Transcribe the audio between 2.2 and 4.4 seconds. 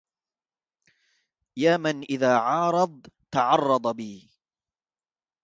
عارض تعرض بي